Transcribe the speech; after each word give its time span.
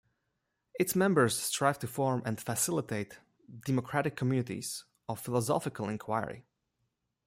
Its 0.79 0.95
members 0.95 1.37
strive 1.37 1.77
to 1.77 1.85
form 1.85 2.23
and 2.25 2.41
facilitate 2.41 3.19
"democratic 3.67 4.15
communities 4.15 4.83
of 5.07 5.19
philosophical 5.19 5.87
inquiry". 5.89 6.43